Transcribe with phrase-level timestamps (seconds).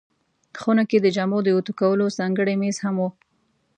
[0.59, 3.05] خونه کې د جامو د اوتو کولو ځانګړی مېز هم و.